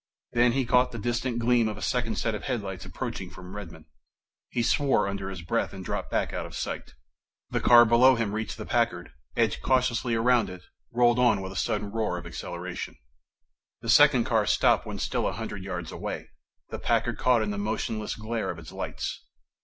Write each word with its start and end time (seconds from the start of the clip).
Then 0.33 0.53
he 0.53 0.65
caught 0.65 0.91
the 0.91 0.97
distant 0.97 1.37
gleam 1.37 1.67
of 1.67 1.77
a 1.77 1.81
second 1.83 2.15
set 2.17 2.33
of 2.33 2.45
headlights 2.45 2.85
approaching 2.85 3.29
from 3.29 3.53
Redmon. 3.55 3.85
He 4.49 4.63
swore 4.63 5.07
under 5.07 5.29
his 5.29 5.43
breath 5.43 5.73
and 5.73 5.85
dropped 5.85 6.09
back 6.09 6.33
out 6.33 6.47
of 6.47 6.55
sight. 6.55 6.95
The 7.51 7.61
car 7.61 7.85
below 7.85 8.15
him 8.15 8.33
reached 8.33 8.57
the 8.57 8.65
Packard, 8.65 9.11
edged 9.35 9.61
cautiously 9.61 10.15
around 10.15 10.49
it, 10.49 10.63
rolled 10.89 11.19
on 11.19 11.39
with 11.43 11.51
a 11.51 11.55
sudden 11.55 11.91
roar 11.91 12.17
of 12.17 12.25
acceleration. 12.25 12.95
The 13.81 13.89
second 13.89 14.23
car 14.23 14.47
stopped 14.47 14.87
when 14.87 14.97
still 14.97 15.27
a 15.27 15.33
hundred 15.33 15.61
yards 15.63 15.91
away, 15.91 16.29
the 16.69 16.79
Packard 16.79 17.19
caught 17.19 17.43
in 17.43 17.51
the 17.51 17.59
motionless 17.59 18.15
glare 18.15 18.49
of 18.49 18.57
its 18.57 18.71
lights. 18.71 19.23